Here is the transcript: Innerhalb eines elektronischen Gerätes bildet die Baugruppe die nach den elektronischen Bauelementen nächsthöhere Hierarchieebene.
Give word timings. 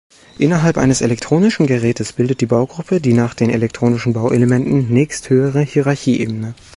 Innerhalb 0.39 0.79
eines 0.79 1.01
elektronischen 1.01 1.67
Gerätes 1.67 2.11
bildet 2.13 2.41
die 2.41 2.47
Baugruppe 2.47 2.99
die 3.01 3.13
nach 3.13 3.35
den 3.35 3.51
elektronischen 3.51 4.13
Bauelementen 4.13 4.89
nächsthöhere 4.91 5.59
Hierarchieebene. 5.61 6.55